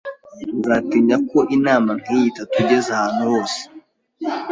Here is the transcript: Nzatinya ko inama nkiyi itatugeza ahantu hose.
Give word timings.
Nzatinya 0.59 1.15
ko 1.29 1.39
inama 1.55 1.91
nkiyi 1.99 2.25
itatugeza 2.31 2.89
ahantu 2.97 3.21
hose. 3.31 3.59